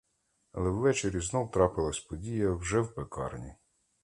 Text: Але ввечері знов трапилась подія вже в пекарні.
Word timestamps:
Але 0.51 0.69
ввечері 0.69 1.19
знов 1.19 1.51
трапилась 1.51 1.99
подія 1.99 2.51
вже 2.53 2.79
в 2.81 2.95
пекарні. 2.95 3.55